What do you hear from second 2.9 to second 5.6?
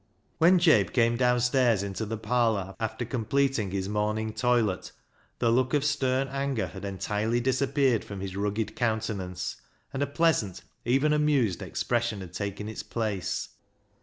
completing his morning toilet, the